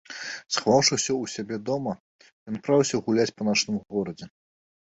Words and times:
Схаваўшы 0.53 0.93
ўсё 0.97 1.13
ў 1.17 1.25
сябе 1.33 1.55
дома, 1.67 1.93
ён 2.47 2.59
адправіўся 2.61 3.03
гуляць 3.05 3.29
па 3.37 3.43
начным 3.51 3.81
горадзе. 3.97 4.25